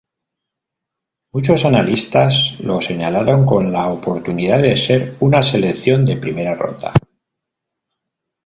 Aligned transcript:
Muchos 1.31 1.63
analistas 1.63 2.59
lo 2.61 2.81
señalaron 2.81 3.45
con 3.45 3.71
la 3.71 3.87
oportunidad 3.89 4.59
de 4.59 4.75
ser 4.75 5.15
una 5.19 5.43
selección 5.43 6.05
de 6.05 6.17
primera 6.17 6.55
ronda. 6.55 6.91